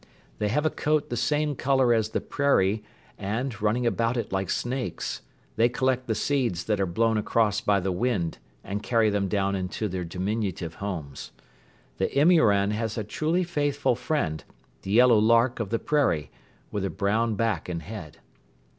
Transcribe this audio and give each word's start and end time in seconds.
They 0.39 0.47
have 0.47 0.65
a 0.65 0.71
coat 0.71 1.11
the 1.11 1.15
same 1.15 1.55
color 1.55 1.93
as 1.93 2.09
the 2.09 2.21
prairie 2.21 2.83
and, 3.19 3.61
running 3.61 3.85
about 3.85 4.17
it 4.17 4.31
like 4.31 4.49
snakes, 4.49 5.21
they 5.57 5.69
collect 5.69 6.07
the 6.07 6.15
seeds 6.15 6.63
that 6.63 6.79
are 6.79 6.87
blown 6.87 7.19
across 7.19 7.61
by 7.61 7.79
the 7.79 7.91
wind 7.91 8.39
and 8.63 8.81
carry 8.81 9.11
them 9.11 9.27
down 9.27 9.53
into 9.53 9.87
their 9.87 10.03
diminutive 10.03 10.73
homes. 10.73 11.31
The 11.99 12.09
imouran 12.17 12.71
has 12.71 12.97
a 12.97 13.03
truly 13.03 13.43
faithful 13.43 13.93
friend, 13.95 14.43
the 14.81 14.89
yellow 14.89 15.19
lark 15.19 15.59
of 15.59 15.69
the 15.69 15.77
prairie 15.77 16.31
with 16.71 16.83
a 16.83 16.89
brown 16.89 17.35
back 17.35 17.69
and 17.69 17.83
head. 17.83 18.17